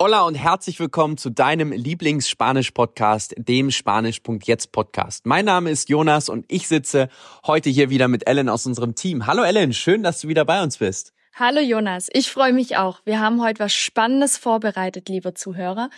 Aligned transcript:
Hola 0.00 0.22
und 0.22 0.36
herzlich 0.36 0.78
willkommen 0.78 1.16
zu 1.16 1.28
deinem 1.28 1.72
Lieblings-Spanisch-Podcast, 1.72 3.34
dem 3.36 3.72
Spanisch.jetzt 3.72 4.70
Podcast. 4.70 5.26
Mein 5.26 5.44
Name 5.44 5.70
ist 5.72 5.88
Jonas 5.88 6.28
und 6.28 6.44
ich 6.46 6.68
sitze 6.68 7.08
heute 7.44 7.68
hier 7.68 7.90
wieder 7.90 8.06
mit 8.06 8.28
Ellen 8.28 8.48
aus 8.48 8.64
unserem 8.64 8.94
Team. 8.94 9.26
Hallo 9.26 9.42
Ellen, 9.42 9.72
schön, 9.72 10.04
dass 10.04 10.20
du 10.20 10.28
wieder 10.28 10.44
bei 10.44 10.62
uns 10.62 10.76
bist. 10.76 11.14
Hallo 11.34 11.58
Jonas, 11.58 12.06
ich 12.12 12.30
freue 12.30 12.52
mich 12.52 12.76
auch. 12.76 13.00
Wir 13.06 13.18
haben 13.18 13.42
heute 13.42 13.58
was 13.58 13.72
Spannendes 13.72 14.38
vorbereitet, 14.38 15.08
liebe 15.08 15.34
Zuhörer. 15.34 15.90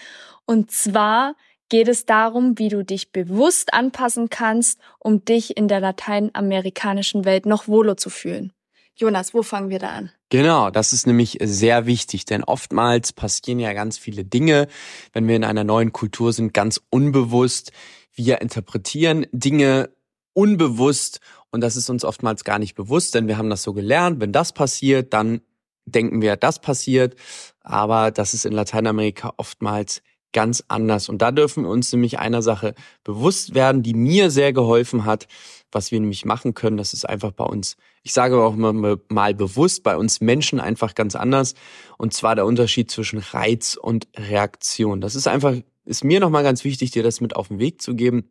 Und 0.46 0.70
zwar 0.70 1.34
geht 1.68 1.88
es 1.88 2.06
darum, 2.06 2.58
wie 2.58 2.70
du 2.70 2.82
dich 2.82 3.12
bewusst 3.12 3.74
anpassen 3.74 4.30
kannst, 4.30 4.80
um 4.98 5.26
dich 5.26 5.58
in 5.58 5.68
der 5.68 5.80
lateinamerikanischen 5.80 7.26
Welt 7.26 7.44
noch 7.44 7.68
wohler 7.68 7.98
zu 7.98 8.08
fühlen. 8.08 8.54
Jonas, 9.00 9.32
wo 9.32 9.42
fangen 9.42 9.70
wir 9.70 9.78
da 9.78 9.88
an? 9.88 10.10
Genau, 10.28 10.70
das 10.70 10.92
ist 10.92 11.06
nämlich 11.06 11.38
sehr 11.40 11.86
wichtig, 11.86 12.26
denn 12.26 12.44
oftmals 12.44 13.14
passieren 13.14 13.58
ja 13.58 13.72
ganz 13.72 13.96
viele 13.96 14.26
Dinge, 14.26 14.68
wenn 15.14 15.26
wir 15.26 15.36
in 15.36 15.44
einer 15.44 15.64
neuen 15.64 15.90
Kultur 15.90 16.34
sind, 16.34 16.52
ganz 16.52 16.82
unbewusst. 16.90 17.72
Wir 18.12 18.42
interpretieren 18.42 19.26
Dinge 19.32 19.88
unbewusst 20.34 21.20
und 21.50 21.62
das 21.62 21.76
ist 21.76 21.88
uns 21.88 22.04
oftmals 22.04 22.44
gar 22.44 22.58
nicht 22.58 22.74
bewusst, 22.74 23.14
denn 23.14 23.26
wir 23.26 23.38
haben 23.38 23.48
das 23.48 23.62
so 23.62 23.72
gelernt, 23.72 24.20
wenn 24.20 24.32
das 24.32 24.52
passiert, 24.52 25.14
dann 25.14 25.40
denken 25.86 26.20
wir, 26.20 26.36
das 26.36 26.60
passiert, 26.60 27.16
aber 27.62 28.10
das 28.10 28.34
ist 28.34 28.44
in 28.44 28.52
Lateinamerika 28.52 29.32
oftmals 29.38 30.02
ganz 30.32 30.64
anders. 30.68 31.08
Und 31.08 31.22
da 31.22 31.32
dürfen 31.32 31.64
wir 31.64 31.70
uns 31.70 31.92
nämlich 31.92 32.18
einer 32.18 32.42
Sache 32.42 32.74
bewusst 33.04 33.54
werden, 33.54 33.82
die 33.82 33.94
mir 33.94 34.30
sehr 34.30 34.52
geholfen 34.52 35.04
hat, 35.04 35.26
was 35.72 35.90
wir 35.90 36.00
nämlich 36.00 36.24
machen 36.24 36.54
können. 36.54 36.76
Das 36.76 36.92
ist 36.92 37.08
einfach 37.08 37.32
bei 37.32 37.44
uns, 37.44 37.76
ich 38.02 38.12
sage 38.12 38.42
auch 38.42 38.54
mal, 38.56 39.34
bewusst, 39.34 39.82
bei 39.82 39.96
uns 39.96 40.20
Menschen 40.20 40.60
einfach 40.60 40.94
ganz 40.94 41.16
anders. 41.16 41.54
Und 41.98 42.14
zwar 42.14 42.34
der 42.34 42.46
Unterschied 42.46 42.90
zwischen 42.90 43.18
Reiz 43.18 43.76
und 43.80 44.08
Reaktion. 44.16 45.00
Das 45.00 45.14
ist 45.14 45.26
einfach, 45.26 45.54
ist 45.84 46.04
mir 46.04 46.20
nochmal 46.20 46.42
ganz 46.42 46.64
wichtig, 46.64 46.90
dir 46.90 47.02
das 47.02 47.20
mit 47.20 47.36
auf 47.36 47.48
den 47.48 47.58
Weg 47.58 47.82
zu 47.82 47.94
geben. 47.94 48.30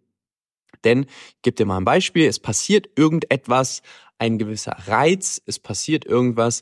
Denn, 0.83 1.03
ich 1.03 1.41
gebe 1.41 1.55
dir 1.55 1.65
mal 1.65 1.77
ein 1.77 1.85
Beispiel, 1.85 2.27
es 2.27 2.39
passiert 2.39 2.89
irgendetwas, 2.95 3.81
ein 4.17 4.37
gewisser 4.37 4.77
Reiz, 4.87 5.41
es 5.45 5.59
passiert 5.59 6.05
irgendwas 6.05 6.61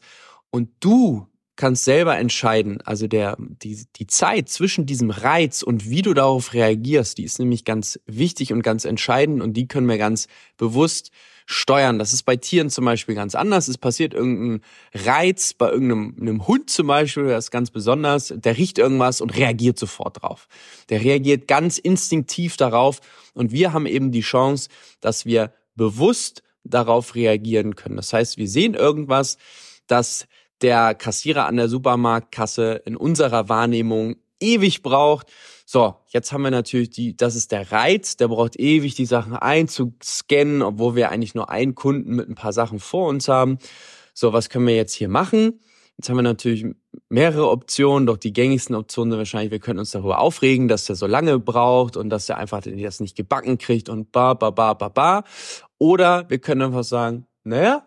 und 0.49 0.69
du 0.79 1.27
kannst 1.57 1.83
selber 1.83 2.17
entscheiden. 2.17 2.79
Also 2.85 3.07
der, 3.07 3.35
die, 3.39 3.85
die 3.95 4.07
Zeit 4.07 4.47
zwischen 4.49 4.85
diesem 4.85 5.09
Reiz 5.09 5.63
und 5.63 5.89
wie 5.89 6.01
du 6.01 6.13
darauf 6.13 6.53
reagierst, 6.53 7.17
die 7.17 7.23
ist 7.23 7.39
nämlich 7.39 7.65
ganz 7.65 7.99
wichtig 8.05 8.53
und 8.53 8.61
ganz 8.61 8.85
entscheidend 8.85 9.41
und 9.41 9.53
die 9.53 9.67
können 9.67 9.87
wir 9.87 9.97
ganz 9.97 10.27
bewusst 10.55 11.11
steuern. 11.45 11.97
Das 11.97 12.13
ist 12.13 12.23
bei 12.23 12.35
Tieren 12.35 12.69
zum 12.69 12.85
Beispiel 12.85 13.15
ganz 13.15 13.33
anders. 13.33 13.67
Es 13.69 13.77
passiert 13.77 14.13
irgendein 14.13 14.61
Reiz 14.93 15.53
bei 15.53 15.69
irgendeinem 15.71 16.45
Hund 16.45 16.69
zum 16.69 16.87
Beispiel, 16.87 17.27
das 17.27 17.45
ist 17.45 17.51
ganz 17.51 17.71
besonders. 17.71 18.33
Der 18.35 18.57
riecht 18.57 18.77
irgendwas 18.77 19.21
und 19.21 19.35
reagiert 19.35 19.79
sofort 19.79 20.21
drauf. 20.21 20.47
Der 20.89 21.01
reagiert 21.01 21.47
ganz 21.47 21.77
instinktiv 21.77 22.57
darauf 22.57 22.99
und 23.33 23.51
wir 23.51 23.73
haben 23.73 23.85
eben 23.85 24.11
die 24.11 24.21
Chance, 24.21 24.69
dass 24.99 25.25
wir 25.25 25.53
bewusst 25.75 26.43
darauf 26.65 27.15
reagieren 27.15 27.75
können. 27.75 27.95
Das 27.95 28.11
heißt, 28.11 28.37
wir 28.37 28.47
sehen 28.47 28.73
irgendwas, 28.73 29.37
das 29.87 30.27
der 30.61 30.95
Kassierer 30.95 31.45
an 31.45 31.57
der 31.57 31.69
Supermarktkasse 31.69 32.81
in 32.85 32.95
unserer 32.95 33.49
Wahrnehmung 33.49 34.15
ewig 34.39 34.83
braucht. 34.83 35.27
So, 35.65 35.95
jetzt 36.07 36.31
haben 36.31 36.43
wir 36.43 36.51
natürlich 36.51 36.89
die, 36.89 37.17
das 37.17 37.35
ist 37.35 37.51
der 37.51 37.71
Reiz, 37.71 38.15
der 38.15 38.29
braucht 38.29 38.59
ewig, 38.59 38.95
die 38.95 39.05
Sachen 39.05 39.33
einzuscannen, 39.33 40.61
obwohl 40.61 40.95
wir 40.95 41.09
eigentlich 41.09 41.35
nur 41.35 41.49
einen 41.49 41.75
Kunden 41.75 42.15
mit 42.15 42.29
ein 42.29 42.35
paar 42.35 42.53
Sachen 42.53 42.79
vor 42.79 43.09
uns 43.09 43.27
haben. 43.27 43.57
So, 44.13 44.33
was 44.33 44.49
können 44.49 44.67
wir 44.67 44.75
jetzt 44.75 44.93
hier 44.93 45.09
machen? 45.09 45.59
Jetzt 45.97 46.09
haben 46.09 46.15
wir 46.15 46.23
natürlich 46.23 46.63
mehrere 47.09 47.49
Optionen, 47.49 48.05
doch 48.05 48.17
die 48.17 48.31
gängigsten 48.31 48.75
Optionen 48.75 49.11
sind 49.11 49.17
wahrscheinlich, 49.17 49.51
wir 49.51 49.59
können 49.59 49.79
uns 49.79 49.91
darüber 49.91 50.19
aufregen, 50.19 50.67
dass 50.67 50.85
der 50.85 50.95
so 50.95 51.07
lange 51.07 51.39
braucht 51.39 51.97
und 51.97 52.09
dass 52.09 52.29
er 52.29 52.37
einfach 52.37 52.61
das 52.61 52.99
nicht 52.99 53.15
gebacken 53.15 53.57
kriegt 53.57 53.89
und 53.89 54.11
ba, 54.11 54.35
ba, 54.35 54.51
ba, 54.51 54.73
ba, 54.73 54.89
ba. 54.89 55.23
Oder 55.79 56.29
wir 56.29 56.37
können 56.37 56.61
einfach 56.61 56.83
sagen, 56.83 57.25
naja, 57.43 57.86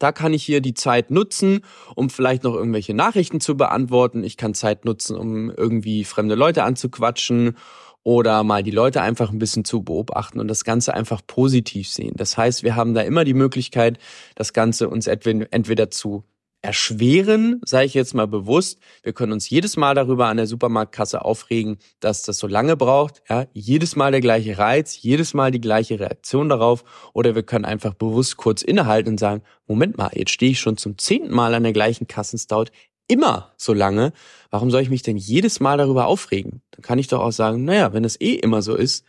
da 0.00 0.10
kann 0.10 0.32
ich 0.32 0.42
hier 0.42 0.60
die 0.60 0.74
Zeit 0.74 1.12
nutzen, 1.12 1.60
um 1.94 2.10
vielleicht 2.10 2.42
noch 2.42 2.54
irgendwelche 2.54 2.94
Nachrichten 2.94 3.40
zu 3.40 3.56
beantworten. 3.56 4.24
Ich 4.24 4.36
kann 4.36 4.54
Zeit 4.54 4.84
nutzen, 4.84 5.16
um 5.16 5.50
irgendwie 5.50 6.04
fremde 6.04 6.34
Leute 6.34 6.64
anzuquatschen 6.64 7.56
oder 8.02 8.42
mal 8.42 8.62
die 8.62 8.70
Leute 8.70 9.02
einfach 9.02 9.30
ein 9.30 9.38
bisschen 9.38 9.64
zu 9.64 9.82
beobachten 9.82 10.40
und 10.40 10.48
das 10.48 10.64
Ganze 10.64 10.94
einfach 10.94 11.20
positiv 11.26 11.88
sehen. 11.88 12.14
Das 12.16 12.36
heißt, 12.36 12.62
wir 12.62 12.74
haben 12.74 12.94
da 12.94 13.02
immer 13.02 13.24
die 13.24 13.34
Möglichkeit, 13.34 13.98
das 14.34 14.52
Ganze 14.54 14.88
uns 14.88 15.06
entweder 15.06 15.90
zu 15.90 16.24
erschweren, 16.62 17.60
sage 17.64 17.86
ich 17.86 17.94
jetzt 17.94 18.14
mal 18.14 18.26
bewusst. 18.26 18.80
Wir 19.02 19.12
können 19.12 19.32
uns 19.32 19.48
jedes 19.48 19.76
Mal 19.76 19.94
darüber 19.94 20.26
an 20.26 20.36
der 20.36 20.46
Supermarktkasse 20.46 21.24
aufregen, 21.24 21.78
dass 22.00 22.22
das 22.22 22.38
so 22.38 22.46
lange 22.46 22.76
braucht. 22.76 23.22
Ja, 23.28 23.46
jedes 23.52 23.96
Mal 23.96 24.10
der 24.12 24.20
gleiche 24.20 24.58
Reiz, 24.58 25.00
jedes 25.00 25.32
Mal 25.32 25.50
die 25.50 25.60
gleiche 25.60 25.98
Reaktion 25.98 26.48
darauf. 26.48 26.84
Oder 27.14 27.34
wir 27.34 27.42
können 27.42 27.64
einfach 27.64 27.94
bewusst 27.94 28.36
kurz 28.36 28.62
innehalten 28.62 29.12
und 29.12 29.18
sagen, 29.18 29.42
Moment 29.66 29.96
mal, 29.96 30.10
jetzt 30.14 30.32
stehe 30.32 30.52
ich 30.52 30.60
schon 30.60 30.76
zum 30.76 30.98
zehnten 30.98 31.32
Mal 31.32 31.54
an 31.54 31.62
der 31.62 31.72
gleichen 31.72 32.06
Kasse. 32.06 32.36
Es 32.36 32.46
dauert 32.46 32.72
immer 33.08 33.52
so 33.56 33.72
lange. 33.72 34.12
Warum 34.50 34.70
soll 34.70 34.82
ich 34.82 34.90
mich 34.90 35.02
denn 35.02 35.16
jedes 35.16 35.60
Mal 35.60 35.78
darüber 35.78 36.06
aufregen? 36.06 36.62
Dann 36.72 36.82
kann 36.82 36.98
ich 36.98 37.08
doch 37.08 37.20
auch 37.20 37.32
sagen, 37.32 37.64
naja, 37.64 37.92
wenn 37.92 38.04
es 38.04 38.20
eh 38.20 38.34
immer 38.34 38.60
so 38.60 38.76
ist, 38.76 39.04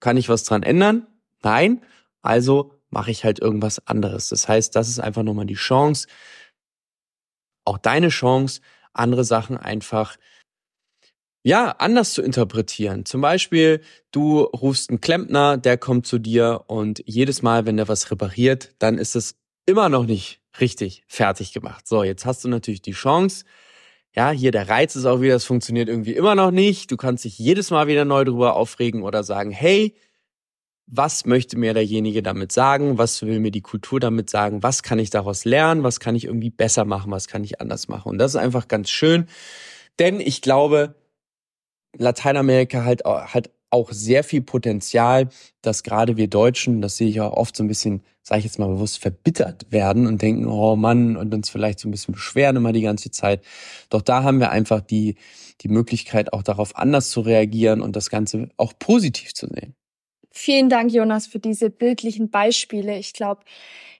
kann 0.00 0.16
ich 0.16 0.28
was 0.28 0.44
dran 0.44 0.62
ändern? 0.62 1.06
Nein. 1.42 1.82
Also 2.22 2.72
mache 2.90 3.10
ich 3.10 3.24
halt 3.24 3.38
irgendwas 3.38 3.86
anderes. 3.86 4.28
Das 4.28 4.48
heißt, 4.48 4.74
das 4.74 4.88
ist 4.88 5.00
einfach 5.00 5.22
nochmal 5.22 5.46
die 5.46 5.54
Chance, 5.54 6.08
auch 7.66 7.78
deine 7.78 8.08
Chance, 8.08 8.60
andere 8.92 9.24
Sachen 9.24 9.56
einfach 9.56 10.16
ja, 11.42 11.70
anders 11.78 12.12
zu 12.12 12.22
interpretieren. 12.22 13.04
Zum 13.04 13.20
Beispiel, 13.20 13.80
du 14.10 14.40
rufst 14.40 14.90
einen 14.90 15.00
Klempner, 15.00 15.56
der 15.56 15.78
kommt 15.78 16.04
zu 16.04 16.18
dir 16.18 16.64
und 16.66 17.04
jedes 17.06 17.40
Mal, 17.40 17.66
wenn 17.66 17.76
der 17.76 17.86
was 17.86 18.10
repariert, 18.10 18.74
dann 18.80 18.98
ist 18.98 19.14
es 19.14 19.36
immer 19.64 19.88
noch 19.88 20.06
nicht 20.06 20.40
richtig 20.58 21.04
fertig 21.06 21.52
gemacht. 21.52 21.86
So, 21.86 22.02
jetzt 22.02 22.26
hast 22.26 22.42
du 22.42 22.48
natürlich 22.48 22.82
die 22.82 22.92
Chance, 22.92 23.44
ja, 24.12 24.30
hier 24.30 24.50
der 24.50 24.68
Reiz 24.68 24.96
ist 24.96 25.04
auch 25.04 25.20
wieder, 25.20 25.36
es 25.36 25.44
funktioniert 25.44 25.88
irgendwie 25.88 26.14
immer 26.14 26.34
noch 26.34 26.50
nicht. 26.50 26.90
Du 26.90 26.96
kannst 26.96 27.24
dich 27.24 27.38
jedes 27.38 27.70
Mal 27.70 27.86
wieder 27.86 28.04
neu 28.04 28.24
drüber 28.24 28.56
aufregen 28.56 29.02
oder 29.02 29.22
sagen, 29.22 29.50
hey, 29.50 29.94
was 30.86 31.26
möchte 31.26 31.58
mir 31.58 31.74
derjenige 31.74 32.22
damit 32.22 32.52
sagen, 32.52 32.96
was 32.96 33.22
will 33.22 33.40
mir 33.40 33.50
die 33.50 33.60
Kultur 33.60 33.98
damit 33.98 34.30
sagen, 34.30 34.62
was 34.62 34.82
kann 34.82 34.98
ich 34.98 35.10
daraus 35.10 35.44
lernen, 35.44 35.82
was 35.82 36.00
kann 36.00 36.14
ich 36.14 36.24
irgendwie 36.24 36.50
besser 36.50 36.84
machen, 36.84 37.10
was 37.10 37.26
kann 37.26 37.42
ich 37.42 37.60
anders 37.60 37.88
machen. 37.88 38.10
Und 38.10 38.18
das 38.18 38.32
ist 38.32 38.40
einfach 38.40 38.68
ganz 38.68 38.90
schön, 38.90 39.26
denn 39.98 40.20
ich 40.20 40.42
glaube, 40.42 40.94
Lateinamerika 41.98 42.84
hat, 42.84 43.04
hat 43.04 43.50
auch 43.70 43.90
sehr 43.92 44.22
viel 44.22 44.42
Potenzial, 44.42 45.28
dass 45.60 45.82
gerade 45.82 46.16
wir 46.16 46.28
Deutschen, 46.28 46.80
das 46.82 46.96
sehe 46.96 47.08
ich 47.08 47.20
auch 47.20 47.32
oft 47.32 47.56
so 47.56 47.64
ein 47.64 47.68
bisschen, 47.68 48.02
sage 48.22 48.40
ich 48.40 48.44
jetzt 48.44 48.58
mal 48.58 48.68
bewusst, 48.68 48.98
verbittert 48.98 49.72
werden 49.72 50.06
und 50.06 50.22
denken, 50.22 50.46
oh 50.46 50.76
Mann, 50.76 51.16
und 51.16 51.34
uns 51.34 51.50
vielleicht 51.50 51.80
so 51.80 51.88
ein 51.88 51.90
bisschen 51.90 52.14
beschweren 52.14 52.56
immer 52.56 52.72
die 52.72 52.82
ganze 52.82 53.10
Zeit. 53.10 53.42
Doch 53.90 54.02
da 54.02 54.22
haben 54.22 54.38
wir 54.38 54.50
einfach 54.50 54.80
die, 54.80 55.16
die 55.62 55.68
Möglichkeit, 55.68 56.32
auch 56.32 56.42
darauf 56.42 56.76
anders 56.76 57.10
zu 57.10 57.20
reagieren 57.22 57.80
und 57.80 57.96
das 57.96 58.08
Ganze 58.08 58.50
auch 58.56 58.72
positiv 58.78 59.34
zu 59.34 59.48
sehen. 59.48 59.74
Vielen 60.38 60.68
Dank, 60.68 60.92
Jonas, 60.92 61.26
für 61.26 61.38
diese 61.38 61.70
bildlichen 61.70 62.28
Beispiele. 62.28 62.98
Ich 62.98 63.14
glaube, 63.14 63.40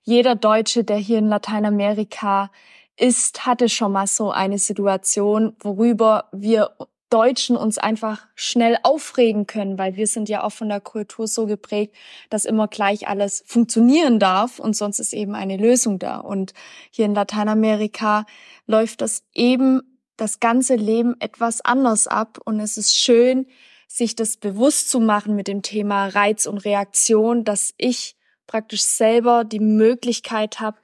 jeder 0.02 0.34
Deutsche, 0.34 0.84
der 0.84 0.98
hier 0.98 1.16
in 1.16 1.30
Lateinamerika 1.30 2.50
ist, 2.98 3.46
hatte 3.46 3.70
schon 3.70 3.92
mal 3.92 4.06
so 4.06 4.32
eine 4.32 4.58
Situation, 4.58 5.56
worüber 5.60 6.28
wir 6.32 6.76
Deutschen 7.08 7.56
uns 7.56 7.78
einfach 7.78 8.26
schnell 8.34 8.76
aufregen 8.82 9.46
können, 9.46 9.78
weil 9.78 9.96
wir 9.96 10.06
sind 10.06 10.28
ja 10.28 10.44
auch 10.44 10.50
von 10.50 10.68
der 10.68 10.82
Kultur 10.82 11.26
so 11.26 11.46
geprägt, 11.46 11.94
dass 12.28 12.44
immer 12.44 12.68
gleich 12.68 13.08
alles 13.08 13.42
funktionieren 13.46 14.18
darf 14.18 14.58
und 14.58 14.76
sonst 14.76 14.98
ist 14.98 15.14
eben 15.14 15.34
eine 15.34 15.56
Lösung 15.56 15.98
da. 15.98 16.18
Und 16.18 16.52
hier 16.90 17.06
in 17.06 17.14
Lateinamerika 17.14 18.26
läuft 18.66 19.00
das 19.00 19.24
eben 19.32 19.80
das 20.18 20.38
ganze 20.38 20.74
Leben 20.74 21.18
etwas 21.18 21.62
anders 21.62 22.06
ab 22.06 22.38
und 22.44 22.60
es 22.60 22.76
ist 22.76 22.94
schön, 22.94 23.46
sich 23.86 24.16
das 24.16 24.36
bewusst 24.36 24.90
zu 24.90 25.00
machen 25.00 25.36
mit 25.36 25.48
dem 25.48 25.62
Thema 25.62 26.08
Reiz 26.08 26.46
und 26.46 26.58
Reaktion, 26.58 27.44
dass 27.44 27.72
ich 27.76 28.16
praktisch 28.46 28.82
selber 28.82 29.44
die 29.44 29.60
Möglichkeit 29.60 30.60
habe, 30.60 30.78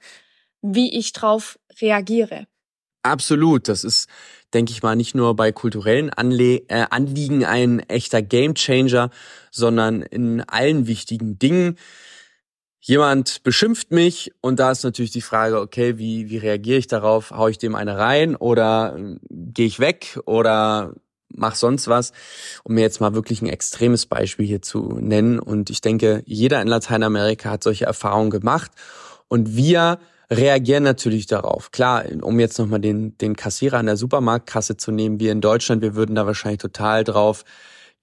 wie 0.61 0.97
ich 0.97 1.13
drauf 1.13 1.59
reagiere. 1.81 2.47
Absolut, 3.03 3.67
das 3.67 3.83
ist, 3.83 4.07
denke 4.53 4.71
ich 4.71 4.81
mal, 4.81 4.95
nicht 4.95 5.13
nur 5.13 5.35
bei 5.35 5.51
kulturellen 5.51 6.09
Anle 6.09 6.63
äh, 6.69 6.85
Anliegen 6.89 7.43
ein 7.43 7.81
echter 7.81 8.21
Gamechanger, 8.21 9.09
sondern 9.51 10.01
in 10.01 10.41
allen 10.41 10.87
wichtigen 10.87 11.37
Dingen. 11.37 11.77
Jemand 12.79 13.43
beschimpft 13.43 13.91
mich 13.91 14.31
und 14.39 14.59
da 14.59 14.71
ist 14.71 14.83
natürlich 14.83 15.11
die 15.11 15.21
Frage, 15.21 15.59
okay, 15.59 15.97
wie, 15.97 16.29
wie 16.29 16.37
reagiere 16.37 16.79
ich 16.79 16.87
darauf? 16.87 17.31
Hau 17.31 17.49
ich 17.49 17.57
dem 17.57 17.75
eine 17.75 17.97
rein 17.97 18.37
oder 18.37 18.95
äh, 18.97 19.17
gehe 19.29 19.67
ich 19.67 19.79
weg 19.79 20.17
oder 20.25 20.95
mach 21.35 21.55
sonst 21.55 21.87
was, 21.87 22.11
um 22.63 22.75
mir 22.75 22.81
jetzt 22.81 23.01
mal 23.01 23.13
wirklich 23.13 23.41
ein 23.41 23.47
extremes 23.47 24.05
Beispiel 24.05 24.45
hier 24.45 24.61
zu 24.61 24.97
nennen. 24.99 25.39
Und 25.39 25.69
ich 25.69 25.81
denke, 25.81 26.23
jeder 26.25 26.61
in 26.61 26.67
Lateinamerika 26.67 27.51
hat 27.51 27.63
solche 27.63 27.85
Erfahrungen 27.85 28.29
gemacht. 28.29 28.71
Und 29.27 29.55
wir 29.55 29.99
reagieren 30.29 30.83
natürlich 30.83 31.27
darauf. 31.27 31.71
Klar, 31.71 32.05
um 32.21 32.39
jetzt 32.39 32.57
nochmal 32.57 32.79
den, 32.79 33.17
den 33.17 33.35
Kassierer 33.35 33.77
an 33.77 33.85
der 33.85 33.97
Supermarktkasse 33.97 34.77
zu 34.77 34.91
nehmen, 34.91 35.19
wir 35.19 35.31
in 35.31 35.41
Deutschland, 35.41 35.81
wir 35.81 35.95
würden 35.95 36.15
da 36.15 36.25
wahrscheinlich 36.25 36.61
total 36.61 37.03
drauf 37.03 37.43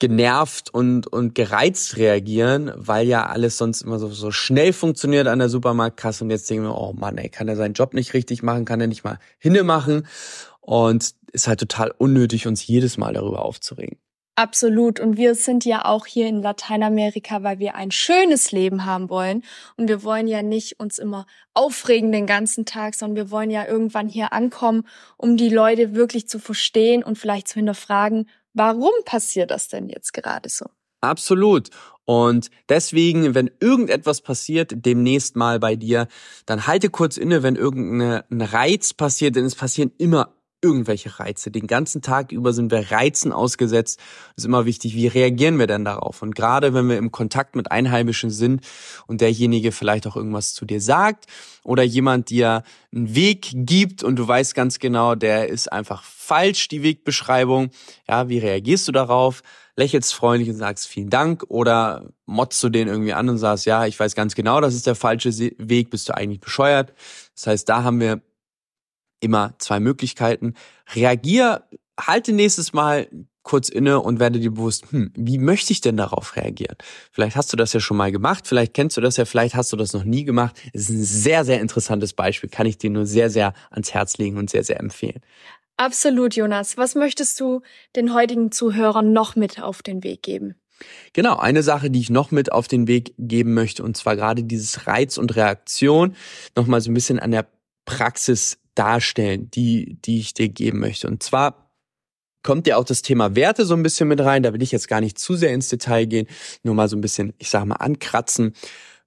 genervt 0.00 0.72
und, 0.72 1.06
und 1.06 1.34
gereizt 1.34 1.98
reagieren, 1.98 2.72
weil 2.74 3.06
ja 3.06 3.26
alles 3.26 3.58
sonst 3.58 3.82
immer 3.82 3.98
so, 3.98 4.08
so 4.08 4.30
schnell 4.30 4.72
funktioniert 4.72 5.28
an 5.28 5.38
der 5.38 5.50
Supermarktkasse 5.50 6.24
und 6.24 6.30
jetzt 6.30 6.48
denken 6.48 6.64
wir, 6.64 6.76
oh 6.76 6.94
Mann, 6.94 7.18
ey, 7.18 7.28
kann 7.28 7.48
er 7.48 7.56
seinen 7.56 7.74
Job 7.74 7.92
nicht 7.92 8.14
richtig 8.14 8.42
machen, 8.42 8.64
kann 8.64 8.80
er 8.80 8.86
nicht 8.86 9.04
mal 9.04 9.18
hinne 9.38 9.62
machen 9.62 10.06
und 10.62 11.14
ist 11.32 11.48
halt 11.48 11.60
total 11.60 11.92
unnötig, 11.96 12.46
uns 12.46 12.66
jedes 12.66 12.98
Mal 12.98 13.14
darüber 13.14 13.44
aufzuregen. 13.44 13.98
Absolut. 14.36 15.00
Und 15.00 15.18
wir 15.18 15.34
sind 15.34 15.66
ja 15.66 15.84
auch 15.84 16.06
hier 16.06 16.26
in 16.26 16.40
Lateinamerika, 16.40 17.42
weil 17.42 17.58
wir 17.58 17.74
ein 17.74 17.90
schönes 17.90 18.52
Leben 18.52 18.86
haben 18.86 19.10
wollen. 19.10 19.42
Und 19.76 19.88
wir 19.88 20.02
wollen 20.02 20.26
ja 20.26 20.42
nicht 20.42 20.80
uns 20.80 20.98
immer 20.98 21.26
aufregen 21.52 22.10
den 22.10 22.26
ganzen 22.26 22.64
Tag, 22.64 22.94
sondern 22.94 23.16
wir 23.16 23.30
wollen 23.30 23.50
ja 23.50 23.66
irgendwann 23.66 24.08
hier 24.08 24.32
ankommen, 24.32 24.86
um 25.18 25.36
die 25.36 25.50
Leute 25.50 25.94
wirklich 25.94 26.26
zu 26.26 26.38
verstehen 26.38 27.02
und 27.02 27.18
vielleicht 27.18 27.48
zu 27.48 27.54
hinterfragen, 27.56 28.30
warum 28.54 28.92
passiert 29.04 29.50
das 29.50 29.68
denn 29.68 29.90
jetzt 29.90 30.14
gerade 30.14 30.48
so? 30.48 30.64
Absolut. 31.02 31.68
Und 32.06 32.50
deswegen, 32.68 33.34
wenn 33.34 33.50
irgendetwas 33.60 34.22
passiert, 34.22 34.72
demnächst 34.74 35.36
mal 35.36 35.60
bei 35.60 35.76
dir, 35.76 36.08
dann 36.46 36.66
halte 36.66 36.88
kurz 36.88 37.18
inne, 37.18 37.42
wenn 37.42 37.56
irgendein 37.56 38.40
Reiz 38.40 38.94
passiert, 38.94 39.36
denn 39.36 39.44
es 39.44 39.54
passieren 39.54 39.92
immer 39.98 40.34
irgendwelche 40.62 41.18
Reize. 41.18 41.50
Den 41.50 41.66
ganzen 41.66 42.02
Tag 42.02 42.32
über 42.32 42.52
sind 42.52 42.70
wir 42.70 42.90
Reizen 42.90 43.32
ausgesetzt. 43.32 43.98
Es 44.30 44.42
ist 44.42 44.46
immer 44.46 44.66
wichtig, 44.66 44.94
wie 44.94 45.06
reagieren 45.06 45.58
wir 45.58 45.66
denn 45.66 45.84
darauf? 45.84 46.22
Und 46.22 46.34
gerade 46.34 46.74
wenn 46.74 46.88
wir 46.88 46.98
im 46.98 47.10
Kontakt 47.10 47.56
mit 47.56 47.70
Einheimischen 47.70 48.30
sind 48.30 48.66
und 49.06 49.20
derjenige 49.20 49.72
vielleicht 49.72 50.06
auch 50.06 50.16
irgendwas 50.16 50.54
zu 50.54 50.64
dir 50.64 50.80
sagt 50.80 51.26
oder 51.64 51.82
jemand 51.82 52.30
dir 52.30 52.62
einen 52.94 53.14
Weg 53.14 53.50
gibt 53.52 54.02
und 54.02 54.16
du 54.16 54.26
weißt 54.26 54.54
ganz 54.54 54.78
genau, 54.78 55.14
der 55.14 55.48
ist 55.48 55.72
einfach 55.72 56.02
falsch, 56.02 56.68
die 56.68 56.82
Wegbeschreibung. 56.82 57.70
Ja, 58.08 58.28
wie 58.28 58.38
reagierst 58.38 58.86
du 58.88 58.92
darauf? 58.92 59.42
Lächelst 59.76 60.12
freundlich 60.14 60.50
und 60.50 60.56
sagst 60.56 60.88
vielen 60.88 61.08
Dank 61.08 61.44
oder 61.48 62.10
motzt 62.26 62.62
du 62.62 62.68
den 62.68 62.86
irgendwie 62.86 63.14
an 63.14 63.30
und 63.30 63.38
sagst, 63.38 63.64
ja, 63.64 63.86
ich 63.86 63.98
weiß 63.98 64.14
ganz 64.14 64.34
genau, 64.34 64.60
das 64.60 64.74
ist 64.74 64.86
der 64.86 64.94
falsche 64.94 65.30
Weg, 65.56 65.88
bist 65.88 66.08
du 66.08 66.14
eigentlich 66.14 66.40
bescheuert? 66.40 66.92
Das 67.34 67.46
heißt, 67.46 67.68
da 67.68 67.82
haben 67.82 67.98
wir 68.00 68.20
immer 69.20 69.54
zwei 69.58 69.80
Möglichkeiten. 69.80 70.54
Reagier, 70.94 71.64
halte 71.98 72.32
nächstes 72.32 72.72
Mal 72.72 73.08
kurz 73.42 73.68
inne 73.68 74.00
und 74.00 74.20
werde 74.20 74.38
dir 74.38 74.50
bewusst, 74.50 74.90
hm, 74.90 75.12
wie 75.16 75.38
möchte 75.38 75.72
ich 75.72 75.80
denn 75.80 75.96
darauf 75.96 76.36
reagieren? 76.36 76.76
Vielleicht 77.10 77.36
hast 77.36 77.52
du 77.52 77.56
das 77.56 77.72
ja 77.72 77.80
schon 77.80 77.96
mal 77.96 78.12
gemacht, 78.12 78.46
vielleicht 78.46 78.74
kennst 78.74 78.96
du 78.96 79.00
das 79.00 79.16
ja, 79.16 79.24
vielleicht 79.24 79.54
hast 79.54 79.72
du 79.72 79.76
das 79.76 79.92
noch 79.92 80.04
nie 80.04 80.24
gemacht. 80.24 80.60
Es 80.72 80.82
ist 80.82 80.90
ein 80.90 81.04
sehr, 81.04 81.44
sehr 81.44 81.60
interessantes 81.60 82.12
Beispiel, 82.12 82.50
kann 82.50 82.66
ich 82.66 82.78
dir 82.78 82.90
nur 82.90 83.06
sehr, 83.06 83.30
sehr 83.30 83.54
ans 83.70 83.94
Herz 83.94 84.18
legen 84.18 84.36
und 84.36 84.50
sehr, 84.50 84.64
sehr 84.64 84.78
empfehlen. 84.78 85.20
Absolut, 85.76 86.36
Jonas. 86.36 86.76
Was 86.76 86.94
möchtest 86.94 87.40
du 87.40 87.62
den 87.96 88.12
heutigen 88.12 88.52
Zuhörern 88.52 89.12
noch 89.12 89.34
mit 89.34 89.62
auf 89.62 89.82
den 89.82 90.04
Weg 90.04 90.22
geben? 90.22 90.54
Genau, 91.12 91.36
eine 91.36 91.62
Sache, 91.62 91.90
die 91.90 92.00
ich 92.00 92.10
noch 92.10 92.30
mit 92.30 92.52
auf 92.52 92.68
den 92.68 92.86
Weg 92.86 93.14
geben 93.18 93.54
möchte, 93.54 93.82
und 93.82 93.96
zwar 93.96 94.16
gerade 94.16 94.44
dieses 94.44 94.86
Reiz 94.86 95.18
und 95.18 95.36
Reaktion, 95.36 96.14
nochmal 96.56 96.80
so 96.80 96.90
ein 96.90 96.94
bisschen 96.94 97.18
an 97.18 97.30
der 97.30 97.46
Praxis 97.84 98.58
darstellen, 98.74 99.50
die, 99.50 99.98
die 100.04 100.20
ich 100.20 100.34
dir 100.34 100.48
geben 100.48 100.80
möchte. 100.80 101.08
Und 101.08 101.22
zwar 101.22 101.70
kommt 102.42 102.66
ja 102.66 102.76
auch 102.76 102.84
das 102.84 103.02
Thema 103.02 103.36
Werte 103.36 103.66
so 103.66 103.74
ein 103.74 103.82
bisschen 103.82 104.08
mit 104.08 104.20
rein. 104.20 104.42
Da 104.42 104.52
will 104.52 104.62
ich 104.62 104.72
jetzt 104.72 104.88
gar 104.88 105.00
nicht 105.00 105.18
zu 105.18 105.36
sehr 105.36 105.52
ins 105.52 105.68
Detail 105.68 106.06
gehen, 106.06 106.26
nur 106.62 106.74
mal 106.74 106.88
so 106.88 106.96
ein 106.96 107.00
bisschen, 107.00 107.34
ich 107.38 107.50
sag 107.50 107.64
mal, 107.64 107.76
ankratzen, 107.76 108.54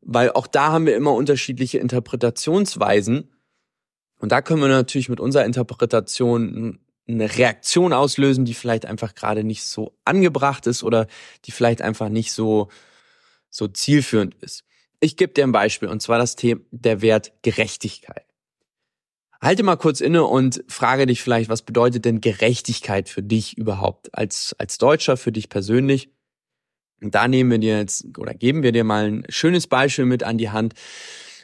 weil 0.01 0.31
auch 0.31 0.47
da 0.47 0.71
haben 0.71 0.85
wir 0.85 0.95
immer 0.95 1.13
unterschiedliche 1.13 1.79
Interpretationsweisen. 1.79 3.29
Und 4.19 4.31
da 4.31 4.41
können 4.41 4.61
wir 4.61 4.67
natürlich 4.67 5.09
mit 5.09 5.19
unserer 5.19 5.45
Interpretation 5.45 6.79
eine 7.07 7.37
Reaktion 7.37 7.91
auslösen, 7.91 8.45
die 8.45 8.53
vielleicht 8.53 8.85
einfach 8.85 9.15
gerade 9.15 9.43
nicht 9.43 9.63
so 9.63 9.97
angebracht 10.05 10.67
ist 10.67 10.83
oder 10.83 11.07
die 11.45 11.51
vielleicht 11.51 11.81
einfach 11.81 12.09
nicht 12.09 12.31
so, 12.31 12.69
so 13.49 13.67
zielführend 13.67 14.35
ist. 14.35 14.63
Ich 14.99 15.17
gebe 15.17 15.33
dir 15.33 15.43
ein 15.43 15.51
Beispiel, 15.51 15.89
und 15.89 16.01
zwar 16.01 16.17
das 16.17 16.35
Thema 16.35 16.61
der 16.71 17.01
Wert 17.01 17.33
Gerechtigkeit. 17.41 18.25
Halte 19.43 19.63
mal 19.63 19.75
kurz 19.75 19.99
inne 19.99 20.23
und 20.23 20.63
frage 20.69 21.05
dich 21.05 21.21
vielleicht, 21.21 21.49
was 21.49 21.63
bedeutet 21.63 22.05
denn 22.05 22.21
Gerechtigkeit 22.21 23.09
für 23.09 23.21
dich 23.21 23.57
überhaupt 23.57 24.17
als, 24.17 24.55
als 24.57 24.77
Deutscher, 24.77 25.17
für 25.17 25.33
dich 25.33 25.49
persönlich? 25.49 26.09
Und 27.01 27.13
da 27.13 27.27
nehmen 27.27 27.51
wir 27.51 27.57
dir 27.57 27.77
jetzt 27.77 28.17
oder 28.17 28.33
geben 28.33 28.63
wir 28.63 28.71
dir 28.71 28.85
mal 28.85 29.03
ein 29.03 29.25
schönes 29.27 29.67
Beispiel 29.67 30.05
mit 30.05 30.23
an 30.23 30.37
die 30.37 30.51
Hand, 30.51 30.75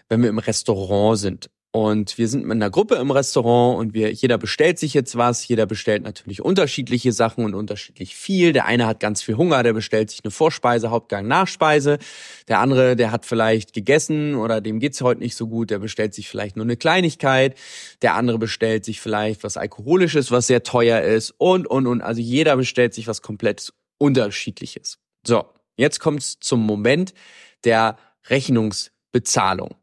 wenn 0.08 0.22
wir 0.22 0.30
im 0.30 0.40
Restaurant 0.40 1.20
sind. 1.20 1.50
Und 1.72 2.18
wir 2.18 2.28
sind 2.28 2.46
mit 2.46 2.56
einer 2.56 2.72
Gruppe 2.72 2.96
im 2.96 3.12
Restaurant 3.12 3.78
und 3.78 3.94
wir, 3.94 4.12
jeder 4.12 4.40
bestellt 4.40 4.80
sich 4.80 4.96
jetzt 4.96 5.18
was. 5.18 5.48
Jeder 5.48 5.68
bestellt 5.68 6.02
natürlich 6.02 6.42
unterschiedliche 6.42 7.12
Sachen 7.12 7.46
und 7.46 7.54
unterschiedlich 7.54 8.16
viel. 8.16 8.54
Der 8.54 8.66
eine 8.66 8.88
hat 8.88 9.00
ganz 9.00 9.22
viel 9.22 9.38
Hunger, 9.38 9.62
der 9.62 9.74
bestellt 9.74 10.10
sich 10.10 10.22
eine 10.24 10.32
Vorspeise, 10.32 10.90
Hauptgang, 10.90 11.28
Nachspeise. 11.28 12.00
Der 12.48 12.60
andere, 12.60 12.96
der 12.96 13.12
hat 13.12 13.24
vielleicht 13.24 13.74
gegessen 13.74 14.34
oder 14.34 14.62
dem 14.62 14.80
geht's 14.80 15.00
heute 15.02 15.22
nicht 15.22 15.36
so 15.36 15.48
gut, 15.48 15.70
der 15.70 15.78
bestellt 15.78 16.16
sich 16.16 16.28
vielleicht 16.28 16.56
nur 16.56 16.66
eine 16.66 16.76
Kleinigkeit. 16.76 17.56
Der 18.02 18.16
andere 18.16 18.40
bestellt 18.40 18.84
sich 18.84 19.00
vielleicht 19.00 19.44
was 19.44 19.56
Alkoholisches, 19.56 20.32
was 20.32 20.48
sehr 20.48 20.64
teuer 20.64 21.02
ist 21.02 21.36
und, 21.38 21.68
und, 21.68 21.86
und. 21.86 22.02
Also 22.02 22.20
jeder 22.20 22.58
bestellt 22.58 22.96
sich 22.96 23.08
was 23.08 23.22
komplett 23.22 23.74
unterschiedliches. 24.00 24.98
So, 25.24 25.46
jetzt 25.78 26.00
kommt's 26.00 26.40
zum 26.40 26.66
Moment 26.66 27.14
der 27.64 27.98
Rechnungsbezahlung. 28.28 29.76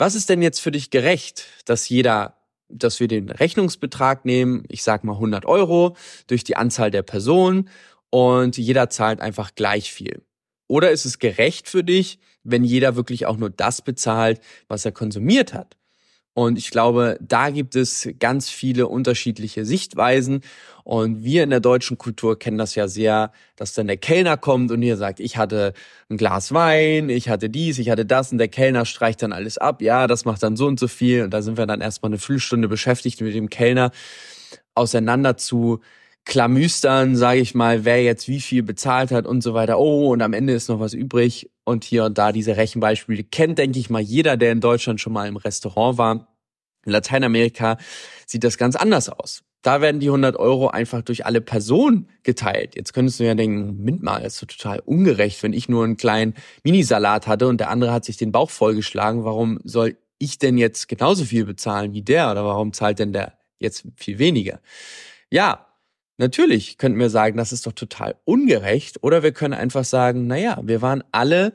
Was 0.00 0.14
ist 0.14 0.30
denn 0.30 0.40
jetzt 0.40 0.60
für 0.60 0.70
dich 0.70 0.88
gerecht, 0.88 1.44
dass 1.66 1.90
jeder, 1.90 2.38
dass 2.70 3.00
wir 3.00 3.06
den 3.06 3.28
Rechnungsbetrag 3.28 4.24
nehmen, 4.24 4.64
ich 4.70 4.82
sag 4.82 5.04
mal 5.04 5.12
100 5.12 5.44
Euro, 5.44 5.94
durch 6.26 6.42
die 6.42 6.56
Anzahl 6.56 6.90
der 6.90 7.02
Personen 7.02 7.68
und 8.08 8.56
jeder 8.56 8.88
zahlt 8.88 9.20
einfach 9.20 9.54
gleich 9.54 9.92
viel? 9.92 10.22
Oder 10.68 10.90
ist 10.90 11.04
es 11.04 11.18
gerecht 11.18 11.68
für 11.68 11.84
dich, 11.84 12.18
wenn 12.44 12.64
jeder 12.64 12.96
wirklich 12.96 13.26
auch 13.26 13.36
nur 13.36 13.50
das 13.50 13.82
bezahlt, 13.82 14.40
was 14.68 14.86
er 14.86 14.92
konsumiert 14.92 15.52
hat? 15.52 15.76
Und 16.40 16.56
ich 16.56 16.70
glaube, 16.70 17.18
da 17.20 17.50
gibt 17.50 17.76
es 17.76 18.08
ganz 18.18 18.48
viele 18.48 18.88
unterschiedliche 18.88 19.66
Sichtweisen. 19.66 20.40
Und 20.84 21.22
wir 21.22 21.42
in 21.42 21.50
der 21.50 21.60
deutschen 21.60 21.98
Kultur 21.98 22.38
kennen 22.38 22.56
das 22.56 22.74
ja 22.74 22.88
sehr, 22.88 23.32
dass 23.56 23.74
dann 23.74 23.88
der 23.88 23.98
Kellner 23.98 24.38
kommt 24.38 24.70
und 24.70 24.80
ihr 24.80 24.96
sagt, 24.96 25.20
ich 25.20 25.36
hatte 25.36 25.74
ein 26.08 26.16
Glas 26.16 26.54
Wein, 26.54 27.10
ich 27.10 27.28
hatte 27.28 27.50
dies, 27.50 27.78
ich 27.78 27.90
hatte 27.90 28.06
das 28.06 28.32
und 28.32 28.38
der 28.38 28.48
Kellner 28.48 28.86
streicht 28.86 29.22
dann 29.22 29.34
alles 29.34 29.58
ab. 29.58 29.82
Ja, 29.82 30.06
das 30.06 30.24
macht 30.24 30.42
dann 30.42 30.56
so 30.56 30.66
und 30.66 30.80
so 30.80 30.88
viel. 30.88 31.24
Und 31.24 31.34
da 31.34 31.42
sind 31.42 31.58
wir 31.58 31.66
dann 31.66 31.82
erstmal 31.82 32.08
eine 32.08 32.18
Viertelstunde 32.18 32.68
beschäftigt 32.68 33.20
mit 33.20 33.34
dem 33.34 33.50
Kellner 33.50 33.90
auseinander 34.74 35.36
zu 35.36 35.80
klamüstern, 36.24 37.16
sage 37.16 37.40
ich 37.40 37.54
mal, 37.54 37.84
wer 37.84 38.02
jetzt 38.02 38.28
wie 38.28 38.40
viel 38.40 38.62
bezahlt 38.62 39.10
hat 39.10 39.26
und 39.26 39.42
so 39.42 39.52
weiter. 39.52 39.78
Oh, 39.78 40.12
und 40.12 40.22
am 40.22 40.32
Ende 40.32 40.54
ist 40.54 40.70
noch 40.70 40.80
was 40.80 40.94
übrig. 40.94 41.50
Und 41.70 41.84
hier 41.84 42.04
und 42.04 42.18
da 42.18 42.32
diese 42.32 42.56
Rechenbeispiele 42.56 43.22
kennt, 43.22 43.58
denke 43.58 43.78
ich 43.78 43.90
mal, 43.90 44.00
jeder, 44.00 44.36
der 44.36 44.50
in 44.50 44.60
Deutschland 44.60 45.00
schon 45.00 45.12
mal 45.12 45.28
im 45.28 45.36
Restaurant 45.36 45.98
war. 45.98 46.36
In 46.84 46.90
Lateinamerika 46.90 47.78
sieht 48.26 48.42
das 48.42 48.58
ganz 48.58 48.74
anders 48.74 49.08
aus. 49.08 49.44
Da 49.62 49.80
werden 49.80 50.00
die 50.00 50.08
100 50.08 50.34
Euro 50.36 50.68
einfach 50.68 51.02
durch 51.02 51.26
alle 51.26 51.40
Personen 51.40 52.08
geteilt. 52.24 52.74
Jetzt 52.74 52.92
könntest 52.92 53.20
du 53.20 53.24
ja 53.24 53.36
denken, 53.36 53.76
Moment 53.76 54.02
mal, 54.02 54.18
ist 54.18 54.38
so 54.38 54.46
total 54.46 54.80
ungerecht, 54.80 55.42
wenn 55.44 55.52
ich 55.52 55.68
nur 55.68 55.84
einen 55.84 55.96
kleinen 55.96 56.34
Minisalat 56.64 57.28
hatte 57.28 57.46
und 57.46 57.60
der 57.60 57.70
andere 57.70 57.92
hat 57.92 58.04
sich 58.04 58.16
den 58.16 58.32
Bauch 58.32 58.50
vollgeschlagen. 58.50 59.24
Warum 59.24 59.60
soll 59.62 59.96
ich 60.18 60.38
denn 60.38 60.58
jetzt 60.58 60.88
genauso 60.88 61.24
viel 61.24 61.44
bezahlen 61.44 61.92
wie 61.92 62.02
der? 62.02 62.32
Oder 62.32 62.44
warum 62.44 62.72
zahlt 62.72 62.98
denn 62.98 63.12
der 63.12 63.34
jetzt 63.60 63.84
viel 63.94 64.18
weniger? 64.18 64.60
Ja, 65.30 65.66
Natürlich 66.20 66.76
könnten 66.76 66.98
wir 66.98 67.08
sagen, 67.08 67.38
das 67.38 67.50
ist 67.50 67.66
doch 67.66 67.72
total 67.72 68.14
ungerecht. 68.26 69.02
Oder 69.02 69.22
wir 69.22 69.32
können 69.32 69.54
einfach 69.54 69.84
sagen, 69.84 70.26
na 70.26 70.36
ja, 70.36 70.60
wir 70.62 70.82
waren 70.82 71.02
alle, 71.12 71.54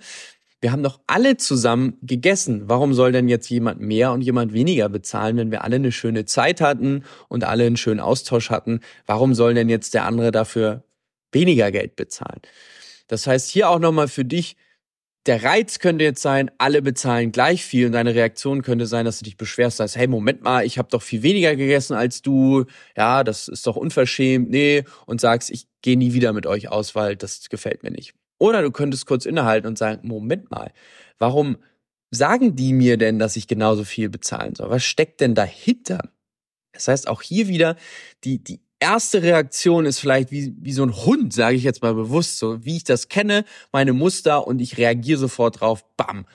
wir 0.60 0.72
haben 0.72 0.82
doch 0.82 1.00
alle 1.06 1.38
zusammen 1.38 2.00
gegessen. 2.02 2.64
Warum 2.66 2.96
soll 2.96 3.12
denn 3.12 3.30
jetzt 3.30 3.48
jemand 3.48 3.80
mehr 3.80 4.12
und 4.12 4.22
jemand 4.22 4.54
weniger 4.54 4.90
bezahlen, 4.90 5.38
wenn 5.38 5.52
wir 5.52 5.64
alle 5.64 5.76
eine 5.76 5.92
schöne 5.92 6.26
Zeit 6.26 6.62
hatten 6.62 7.04
und 7.30 7.44
alle 7.44 7.68
einen 7.68 7.78
schönen 7.78 8.00
Austausch 8.00 8.50
hatten? 8.50 8.80
Warum 9.06 9.36
soll 9.36 9.54
denn 9.54 9.70
jetzt 9.70 9.94
der 9.94 10.06
andere 10.06 10.32
dafür 10.32 10.84
weniger 11.32 11.72
Geld 11.72 11.96
bezahlen? 11.96 12.42
Das 13.08 13.28
heißt, 13.28 13.52
hier 13.52 13.70
auch 13.70 13.78
nochmal 13.78 14.08
für 14.08 14.26
dich, 14.26 14.58
der 15.26 15.44
Reiz 15.44 15.80
könnte 15.80 16.04
jetzt 16.04 16.22
sein, 16.22 16.52
alle 16.58 16.82
bezahlen 16.82 17.32
gleich 17.32 17.66
viel 17.66 17.88
und 17.88 17.94
deine 17.94 18.14
Reaktion 18.14 18.62
könnte 18.62 18.86
sein, 18.86 19.06
dass 19.06 19.20
du 19.20 19.26
dich 19.26 19.38
beschwerst, 19.38 19.78
sagst, 19.78 19.96
hey, 19.96 20.08
Moment 20.08 20.44
mal, 20.44 20.66
ich 20.66 20.78
habe 20.78 20.90
doch 20.92 21.02
viel 21.02 21.24
weniger 21.24 21.56
gegessen 21.56 21.96
als 21.96 22.22
du, 22.22 22.66
ja, 22.96 23.24
das 23.24 23.48
ist 23.48 23.66
doch 23.66 23.76
unverschämt, 23.76 24.50
nee, 24.50 24.84
und 25.08 25.20
sagst, 25.20 25.50
ich 25.50 25.68
gehe 25.82 25.98
nie 25.98 26.14
wieder 26.14 26.32
mit 26.34 26.46
euch 26.46 26.70
aus, 26.70 26.94
weil 26.94 27.16
das 27.16 27.50
gefällt 27.50 27.84
mir 27.84 27.92
nicht. 27.92 28.14
Oder 28.38 28.62
du 28.62 28.72
könntest 28.72 29.08
kurz 29.08 29.26
innehalten 29.26 29.68
und 29.68 29.78
sagen, 29.78 30.08
Moment 30.08 30.52
mal, 30.52 30.72
warum 31.18 31.58
sagen 32.12 32.56
die 32.56 32.74
mir 32.74 32.98
denn, 32.98 33.18
dass 33.18 33.36
ich 33.36 33.48
genauso 33.48 33.84
viel 33.84 34.10
bezahlen 34.10 34.56
soll? 34.56 34.70
Was 34.70 34.84
steckt 34.84 35.22
denn 35.22 35.34
dahinter? 35.34 36.10
Das 36.72 36.88
heißt, 36.88 37.08
auch 37.08 37.22
hier 37.22 37.48
wieder 37.48 37.78
die, 38.24 38.44
die 38.44 38.65
erste 38.80 39.22
Reaktion 39.24 39.86
ist 39.86 40.00
vielleicht 40.00 40.32
wie, 40.32 40.56
wie 40.60 40.74
so 40.74 40.84
ein 40.84 40.96
Hund, 40.96 41.34
sage 41.34 41.56
ich 41.56 41.64
jetzt 41.64 41.82
mal 41.82 41.94
bewusst, 41.94 42.40
so 42.40 42.64
wie 42.66 42.78
ich 42.78 42.84
das 42.84 43.10
kenne, 43.10 43.46
meine 43.72 43.94
Muster 43.94 44.48
und 44.48 44.60
ich 44.60 44.78
reagiere 44.78 45.20
sofort 45.20 45.62
drauf, 45.62 45.86
bam. 45.98 46.26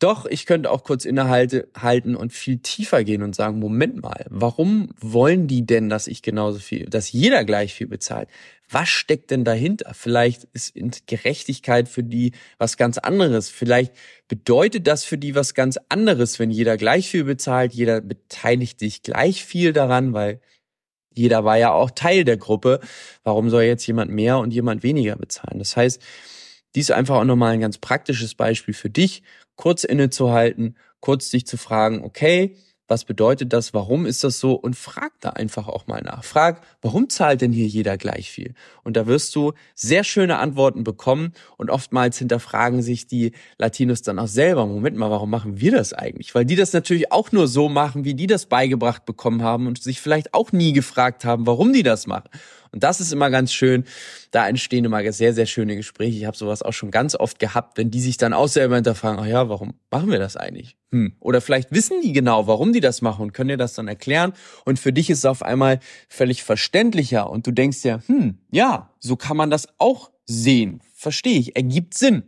Doch, 0.00 0.26
ich 0.26 0.44
könnte 0.44 0.70
auch 0.70 0.82
kurz 0.82 1.04
innehalten 1.04 2.16
und 2.16 2.32
viel 2.32 2.58
tiefer 2.58 3.04
gehen 3.04 3.22
und 3.22 3.34
sagen, 3.34 3.60
Moment 3.60 4.02
mal, 4.02 4.26
warum 4.28 4.90
wollen 5.00 5.46
die 5.46 5.64
denn, 5.64 5.88
dass 5.88 6.08
ich 6.08 6.20
genauso 6.20 6.58
viel, 6.58 6.86
dass 6.86 7.12
jeder 7.12 7.44
gleich 7.44 7.72
viel 7.72 7.86
bezahlt? 7.86 8.28
Was 8.68 8.88
steckt 8.88 9.30
denn 9.30 9.44
dahinter? 9.44 9.94
Vielleicht 9.94 10.44
ist 10.52 10.74
Gerechtigkeit 11.06 11.88
für 11.88 12.02
die 12.02 12.32
was 12.58 12.76
ganz 12.76 12.98
anderes. 12.98 13.50
Vielleicht 13.50 13.94
bedeutet 14.26 14.88
das 14.88 15.04
für 15.04 15.16
die 15.16 15.36
was 15.36 15.54
ganz 15.54 15.78
anderes, 15.88 16.38
wenn 16.40 16.50
jeder 16.50 16.76
gleich 16.76 17.08
viel 17.08 17.24
bezahlt, 17.24 17.72
jeder 17.72 18.00
beteiligt 18.00 18.80
sich 18.80 19.02
gleich 19.02 19.44
viel 19.44 19.72
daran, 19.72 20.12
weil 20.12 20.40
jeder 21.14 21.44
war 21.44 21.56
ja 21.56 21.72
auch 21.72 21.90
Teil 21.90 22.24
der 22.24 22.36
Gruppe. 22.36 22.80
Warum 23.22 23.50
soll 23.50 23.62
jetzt 23.62 23.86
jemand 23.86 24.10
mehr 24.10 24.38
und 24.38 24.52
jemand 24.52 24.82
weniger 24.82 25.16
bezahlen? 25.16 25.58
Das 25.58 25.76
heißt, 25.76 26.02
dies 26.74 26.90
einfach 26.90 27.16
auch 27.16 27.24
nochmal 27.24 27.52
ein 27.52 27.60
ganz 27.60 27.78
praktisches 27.78 28.34
Beispiel 28.34 28.74
für 28.74 28.90
dich, 28.90 29.22
kurz 29.56 29.84
innezuhalten, 29.84 30.76
kurz 31.00 31.30
dich 31.30 31.46
zu 31.46 31.56
fragen, 31.56 32.02
okay, 32.04 32.56
was 32.86 33.04
bedeutet 33.04 33.52
das, 33.52 33.72
warum 33.72 34.04
ist 34.04 34.24
das 34.24 34.40
so 34.40 34.52
und 34.52 34.76
frag 34.76 35.12
da 35.20 35.30
einfach 35.30 35.68
auch 35.68 35.86
mal 35.86 36.02
nach. 36.02 36.24
Frag, 36.24 36.60
warum 36.82 37.08
zahlt 37.08 37.40
denn 37.40 37.52
hier 37.52 37.66
jeder 37.66 37.96
gleich 37.96 38.30
viel? 38.30 38.54
Und 38.82 38.96
da 38.96 39.06
wirst 39.06 39.34
du 39.34 39.52
sehr 39.74 40.04
schöne 40.04 40.38
Antworten 40.38 40.84
bekommen 40.84 41.32
und 41.56 41.70
oftmals 41.70 42.18
hinterfragen 42.18 42.82
sich 42.82 43.06
die 43.06 43.32
Latinos 43.58 44.02
dann 44.02 44.18
auch 44.18 44.28
selber, 44.28 44.66
Moment 44.66 44.96
mal, 44.96 45.10
warum 45.10 45.30
machen 45.30 45.60
wir 45.60 45.72
das 45.72 45.92
eigentlich? 45.92 46.34
Weil 46.34 46.44
die 46.44 46.56
das 46.56 46.72
natürlich 46.72 47.10
auch 47.10 47.32
nur 47.32 47.48
so 47.48 47.68
machen, 47.68 48.04
wie 48.04 48.14
die 48.14 48.26
das 48.26 48.46
beigebracht 48.46 49.06
bekommen 49.06 49.42
haben 49.42 49.66
und 49.66 49.82
sich 49.82 50.00
vielleicht 50.00 50.34
auch 50.34 50.52
nie 50.52 50.72
gefragt 50.72 51.24
haben, 51.24 51.46
warum 51.46 51.72
die 51.72 51.82
das 51.82 52.06
machen. 52.06 52.28
Und 52.74 52.82
das 52.82 53.00
ist 53.00 53.12
immer 53.12 53.30
ganz 53.30 53.52
schön. 53.52 53.84
Da 54.32 54.48
entstehen 54.48 54.84
immer 54.84 55.12
sehr, 55.12 55.32
sehr 55.32 55.46
schöne 55.46 55.76
Gespräche. 55.76 56.18
Ich 56.18 56.24
habe 56.24 56.36
sowas 56.36 56.60
auch 56.60 56.72
schon 56.72 56.90
ganz 56.90 57.14
oft 57.14 57.38
gehabt, 57.38 57.78
wenn 57.78 57.92
die 57.92 58.00
sich 58.00 58.16
dann 58.16 58.32
auch 58.32 58.48
selber 58.48 58.74
hinterfragen, 58.74 59.20
ach 59.20 59.28
ja, 59.28 59.48
warum 59.48 59.74
machen 59.92 60.10
wir 60.10 60.18
das 60.18 60.36
eigentlich? 60.36 60.76
Hm. 60.90 61.14
Oder 61.20 61.40
vielleicht 61.40 61.70
wissen 61.70 62.00
die 62.02 62.12
genau, 62.12 62.48
warum 62.48 62.72
die 62.72 62.80
das 62.80 63.00
machen 63.00 63.22
und 63.22 63.32
können 63.32 63.50
dir 63.50 63.56
das 63.56 63.74
dann 63.74 63.86
erklären. 63.86 64.32
Und 64.64 64.80
für 64.80 64.92
dich 64.92 65.08
ist 65.08 65.18
es 65.18 65.24
auf 65.24 65.44
einmal 65.44 65.78
völlig 66.08 66.42
verständlicher. 66.42 67.30
Und 67.30 67.46
du 67.46 67.52
denkst 67.52 67.82
dir, 67.82 68.02
hm, 68.08 68.38
ja, 68.50 68.90
so 68.98 69.14
kann 69.14 69.36
man 69.36 69.50
das 69.50 69.68
auch 69.78 70.10
sehen. 70.26 70.80
Verstehe 70.94 71.38
ich, 71.38 71.54
ergibt 71.54 71.94
Sinn. 71.94 72.24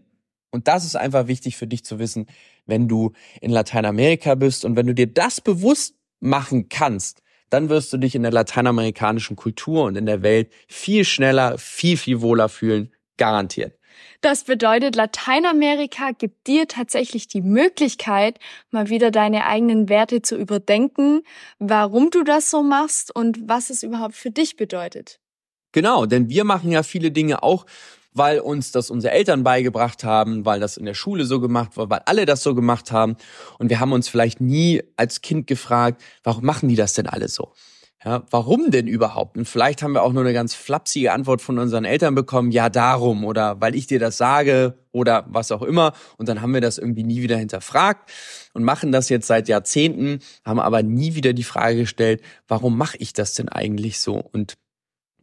Und 0.52 0.68
das 0.68 0.84
ist 0.84 0.94
einfach 0.94 1.26
wichtig 1.26 1.56
für 1.56 1.66
dich 1.66 1.84
zu 1.84 1.98
wissen, 1.98 2.26
wenn 2.66 2.86
du 2.86 3.14
in 3.40 3.50
Lateinamerika 3.50 4.36
bist 4.36 4.64
und 4.64 4.76
wenn 4.76 4.86
du 4.86 4.94
dir 4.94 5.08
das 5.08 5.40
bewusst 5.40 5.96
machen 6.20 6.68
kannst, 6.68 7.20
dann 7.50 7.68
wirst 7.68 7.92
du 7.92 7.96
dich 7.96 8.14
in 8.14 8.22
der 8.22 8.32
lateinamerikanischen 8.32 9.36
Kultur 9.36 9.84
und 9.84 9.96
in 9.96 10.06
der 10.06 10.22
Welt 10.22 10.52
viel 10.68 11.04
schneller, 11.04 11.58
viel, 11.58 11.96
viel 11.96 12.20
wohler 12.20 12.48
fühlen, 12.48 12.92
garantiert. 13.16 13.78
Das 14.20 14.44
bedeutet, 14.44 14.96
Lateinamerika 14.96 16.10
gibt 16.10 16.46
dir 16.46 16.66
tatsächlich 16.68 17.28
die 17.28 17.42
Möglichkeit, 17.42 18.38
mal 18.70 18.88
wieder 18.88 19.10
deine 19.10 19.46
eigenen 19.46 19.88
Werte 19.88 20.22
zu 20.22 20.36
überdenken, 20.36 21.22
warum 21.58 22.10
du 22.10 22.22
das 22.22 22.50
so 22.50 22.62
machst 22.62 23.14
und 23.14 23.48
was 23.48 23.70
es 23.70 23.82
überhaupt 23.82 24.14
für 24.14 24.30
dich 24.30 24.56
bedeutet. 24.56 25.20
Genau, 25.72 26.06
denn 26.06 26.28
wir 26.30 26.44
machen 26.44 26.72
ja 26.72 26.82
viele 26.82 27.10
Dinge 27.10 27.42
auch 27.42 27.66
weil 28.16 28.40
uns 28.40 28.72
das 28.72 28.90
unsere 28.90 29.12
Eltern 29.12 29.42
beigebracht 29.42 30.04
haben, 30.04 30.44
weil 30.44 30.60
das 30.60 30.76
in 30.76 30.86
der 30.86 30.94
Schule 30.94 31.24
so 31.24 31.40
gemacht 31.40 31.76
wurde, 31.76 31.90
weil 31.90 32.02
alle 32.06 32.26
das 32.26 32.42
so 32.42 32.54
gemacht 32.54 32.92
haben. 32.92 33.16
Und 33.58 33.70
wir 33.70 33.80
haben 33.80 33.92
uns 33.92 34.08
vielleicht 34.08 34.40
nie 34.40 34.82
als 34.96 35.20
Kind 35.20 35.46
gefragt, 35.46 36.02
warum 36.22 36.44
machen 36.44 36.68
die 36.68 36.76
das 36.76 36.94
denn 36.94 37.06
alle 37.06 37.28
so? 37.28 37.52
Ja, 38.04 38.22
warum 38.30 38.70
denn 38.70 38.86
überhaupt? 38.86 39.36
Und 39.36 39.48
vielleicht 39.48 39.82
haben 39.82 39.92
wir 39.92 40.02
auch 40.02 40.12
nur 40.12 40.22
eine 40.22 40.32
ganz 40.32 40.54
flapsige 40.54 41.12
Antwort 41.12 41.40
von 41.42 41.58
unseren 41.58 41.84
Eltern 41.84 42.14
bekommen, 42.14 42.52
ja 42.52 42.68
darum 42.68 43.24
oder 43.24 43.60
weil 43.60 43.74
ich 43.74 43.88
dir 43.88 43.98
das 43.98 44.16
sage 44.16 44.78
oder 44.92 45.24
was 45.28 45.50
auch 45.50 45.62
immer. 45.62 45.92
Und 46.16 46.28
dann 46.28 46.40
haben 46.40 46.54
wir 46.54 46.60
das 46.60 46.78
irgendwie 46.78 47.02
nie 47.02 47.22
wieder 47.22 47.36
hinterfragt 47.36 48.10
und 48.52 48.62
machen 48.62 48.92
das 48.92 49.08
jetzt 49.08 49.26
seit 49.26 49.48
Jahrzehnten, 49.48 50.20
haben 50.44 50.60
aber 50.60 50.82
nie 50.82 51.14
wieder 51.16 51.32
die 51.32 51.42
Frage 51.42 51.78
gestellt, 51.78 52.22
warum 52.46 52.78
mache 52.78 52.96
ich 52.98 53.12
das 53.12 53.34
denn 53.34 53.48
eigentlich 53.48 53.98
so? 53.98 54.22
Und 54.32 54.56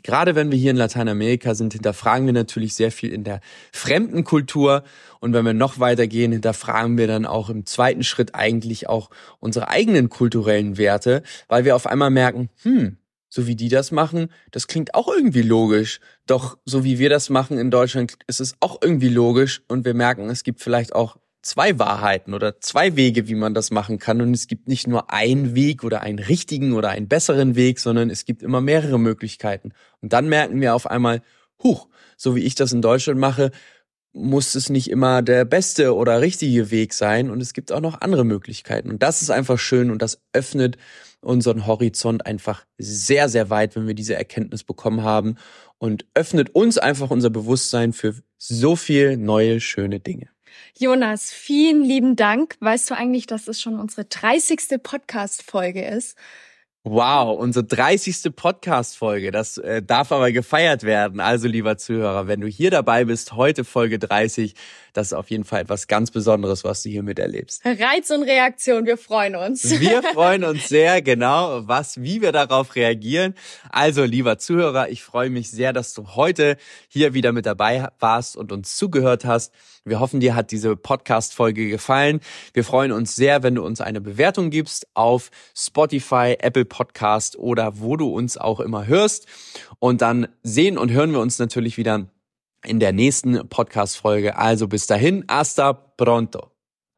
Gerade 0.04 0.36
wenn 0.36 0.52
wir 0.52 0.58
hier 0.60 0.72
in 0.72 0.78
Lateinamerika 0.78 1.56
sind, 1.56 1.74
hinterfragen 1.74 2.26
wir 2.26 2.34
natürlich 2.34 2.76
sehr 2.76 2.92
viel 2.92 3.12
in 3.12 3.24
der 3.24 3.40
fremden 3.72 4.24
Kultur. 4.24 4.84
Und 5.20 5.34
wenn 5.34 5.46
wir 5.46 5.54
noch 5.54 5.80
weitergehen, 5.80 6.32
hinterfragen 6.34 6.98
wir 6.98 7.08
dann 7.08 7.26
auch 7.26 7.50
im 7.50 7.66
zweiten 7.66 8.04
Schritt 8.04 8.36
eigentlich 8.36 8.90
auch 8.90 9.10
unsere 9.40 9.70
eigenen 9.70 10.10
kulturellen 10.10 10.78
Werte, 10.78 11.24
weil 11.48 11.66
wir 11.66 11.76
auf 11.76 11.88
einmal 11.88 12.10
merken, 12.10 12.50
hm, 12.64 12.98
so 13.30 13.48
wie 13.48 13.56
die 13.56 13.70
das 13.70 13.92
machen, 13.92 14.28
das 14.52 14.68
klingt 14.68 14.94
auch 14.94 15.08
irgendwie 15.08 15.42
logisch. 15.42 16.00
Doch 16.28 16.58
so 16.66 16.84
wie 16.84 17.00
wir 17.00 17.10
das 17.10 17.32
machen 17.32 17.58
in 17.58 17.72
Deutschland, 17.72 18.16
ist 18.28 18.40
es 18.40 18.56
auch 18.60 18.80
irgendwie 18.82 19.10
logisch. 19.10 19.64
Und 19.68 19.86
wir 19.86 19.96
merken, 19.96 20.30
es 20.30 20.44
gibt 20.44 20.62
vielleicht 20.62 20.94
auch 20.94 21.18
zwei 21.44 21.78
Wahrheiten 21.78 22.34
oder 22.34 22.60
zwei 22.60 22.96
Wege, 22.96 23.28
wie 23.28 23.36
man 23.36 23.54
das 23.54 23.70
machen 23.70 24.00
kann. 24.00 24.22
Und 24.22 24.34
es 24.34 24.48
gibt 24.48 24.68
nicht 24.68 24.88
nur 24.88 25.12
einen 25.12 25.54
Weg 25.56 25.84
oder 25.84 26.02
einen 26.02 26.20
richtigen 26.20 26.74
oder 26.74 26.90
einen 26.90 27.08
besseren 27.08 27.56
Weg, 27.56 27.80
sondern 27.80 28.10
es 28.10 28.26
gibt 28.26 28.42
immer 28.42 28.62
mehrere 28.62 29.00
Möglichkeiten. 29.00 29.74
Und 30.02 30.14
dann 30.14 30.28
merken 30.30 30.60
wir 30.62 30.74
auf 30.74 30.90
einmal, 30.90 31.22
huch, 31.62 31.88
so 32.18 32.36
wie 32.36 32.42
ich 32.42 32.56
das 32.56 32.74
in 32.74 32.82
Deutschland 32.82 33.20
mache, 33.20 33.52
muss 34.14 34.56
es 34.56 34.70
nicht 34.70 34.90
immer 34.90 35.22
der 35.22 35.44
beste 35.44 35.96
oder 35.96 36.22
richtige 36.22 36.72
Weg 36.72 36.94
sein. 36.94 37.30
Und 37.30 37.42
es 37.42 37.54
gibt 37.54 37.72
auch 37.72 37.82
noch 37.82 38.02
andere 38.02 38.24
Möglichkeiten. 38.24 38.90
Und 38.90 39.04
das 39.04 39.22
ist 39.22 39.30
einfach 39.30 39.60
schön 39.60 39.92
und 39.92 40.02
das 40.02 40.22
öffnet 40.32 40.78
unseren 41.22 41.68
Horizont 41.68 42.26
einfach 42.26 42.66
sehr, 42.78 43.30
sehr 43.30 43.50
weit, 43.50 43.76
wenn 43.76 43.88
wir 43.88 43.96
diese 43.96 44.16
Erkenntnis 44.16 44.64
bekommen 44.64 45.04
haben 45.04 45.36
und 45.78 46.06
öffnet 46.14 46.54
uns 46.54 46.78
einfach 46.78 47.10
unser 47.12 47.30
Bewusstsein 47.30 47.94
für 47.94 48.16
so 48.38 48.76
viel 48.76 49.18
neue, 49.18 49.60
schöne 49.60 50.00
Dinge. 50.00 50.33
Jonas, 50.78 51.32
vielen 51.32 51.84
lieben 51.84 52.16
Dank. 52.16 52.56
Weißt 52.60 52.90
du 52.90 52.96
eigentlich, 52.96 53.28
dass 53.28 53.48
es 53.48 53.62
schon 53.62 53.80
unsere 53.80 54.06
30. 54.06 54.82
Podcast-Folge 54.82 55.86
ist? 55.86 56.18
Wow, 56.86 57.40
unsere 57.40 57.64
30. 57.64 58.36
Podcast-Folge. 58.36 59.32
Das 59.32 59.58
äh, 59.58 59.82
darf 59.82 60.12
aber 60.12 60.34
gefeiert 60.34 60.84
werden. 60.84 61.22
Also, 61.22 61.48
lieber 61.48 61.78
Zuhörer, 61.78 62.28
wenn 62.28 62.42
du 62.42 62.48
hier 62.48 62.72
dabei 62.72 63.06
bist, 63.06 63.34
heute 63.34 63.64
Folge 63.64 64.00
30, 64.00 64.54
das 64.94 65.08
ist 65.08 65.14
auf 65.14 65.30
jeden 65.30 65.44
Fall 65.44 65.62
etwas 65.62 65.88
ganz 65.88 66.12
Besonderes, 66.12 66.64
was 66.64 66.84
du 66.84 66.90
hier 66.90 67.04
miterlebst. 67.04 67.66
Reiz 67.66 68.12
und 68.12 68.24
Reaktion, 68.24 68.86
wir 68.86 68.98
freuen 68.98 69.36
uns. 69.36 69.80
Wir 69.80 70.04
freuen 70.14 70.44
uns 70.44 70.70
sehr, 70.70 71.02
genau, 71.02 71.68
was, 71.68 72.02
wie 72.02 72.22
wir 72.22 72.32
darauf 72.32 72.76
reagieren. 72.76 73.34
Also, 73.70 74.04
lieber 74.04 74.38
Zuhörer, 74.38 74.90
ich 74.90 75.04
freue 75.04 75.30
mich 75.30 75.50
sehr, 75.50 75.74
dass 75.74 75.94
du 75.94 76.16
heute 76.16 76.58
hier 76.88 77.14
wieder 77.14 77.32
mit 77.32 77.46
dabei 77.46 77.88
warst 78.00 78.38
und 78.38 78.52
uns 78.52 78.78
zugehört 78.78 79.26
hast. 79.26 79.52
Wir 79.86 80.00
hoffen, 80.00 80.22
dir 80.22 80.34
hat 80.34 80.52
diese 80.52 80.78
Podcast-Folge 80.78 81.68
gefallen. 81.68 82.22
Wir 82.54 82.64
freuen 82.64 82.94
uns 82.94 83.16
sehr, 83.16 83.44
wenn 83.44 83.56
du 83.56 83.66
uns 83.66 83.82
eine 83.82 84.00
Bewertung 84.00 84.50
gibst 84.50 84.88
auf 84.94 85.30
Spotify, 85.54 86.38
Apple 86.40 86.66
Podcast 86.66 87.38
oder 87.38 87.80
wo 87.80 87.98
du 87.98 88.08
uns 88.08 88.38
auch 88.38 88.62
immer 88.62 88.88
hörst. 88.88 89.28
Und 89.80 90.02
dann 90.02 90.30
sehen 90.44 90.78
und 90.78 90.92
hören 90.92 91.12
wir 91.12 91.20
uns 91.20 91.38
natürlich 91.40 91.78
wieder 91.78 92.06
in 92.66 92.80
der 92.80 92.94
nächsten 92.94 93.48
Podcast-Folge. 93.48 94.38
Also 94.38 94.68
bis 94.68 94.88
dahin, 94.88 95.24
hasta 95.30 95.74
pronto. 95.74 96.53